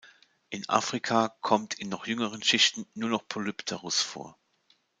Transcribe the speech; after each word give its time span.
In 0.49 0.67
Afrika 0.67 1.29
kommt 1.41 1.75
in 1.75 1.89
noch 1.89 2.07
jüngeren 2.07 2.41
Schichten 2.41 2.87
nur 2.95 3.09
noch 3.11 3.27
"Polypterus" 3.27 4.01
vor. 4.01 4.35